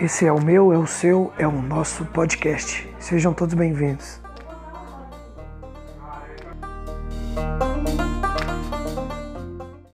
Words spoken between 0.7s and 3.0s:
é o seu, é o nosso podcast.